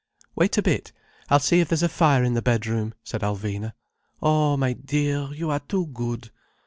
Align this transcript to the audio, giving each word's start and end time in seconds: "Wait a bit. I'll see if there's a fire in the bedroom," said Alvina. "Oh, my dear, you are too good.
"Wait 0.35 0.57
a 0.57 0.63
bit. 0.63 0.91
I'll 1.29 1.37
see 1.37 1.59
if 1.59 1.67
there's 1.69 1.83
a 1.83 1.87
fire 1.87 2.23
in 2.23 2.33
the 2.33 2.41
bedroom," 2.41 2.95
said 3.03 3.21
Alvina. 3.21 3.73
"Oh, 4.19 4.57
my 4.57 4.73
dear, 4.73 5.27
you 5.31 5.51
are 5.51 5.59
too 5.59 5.85
good. 5.93 6.31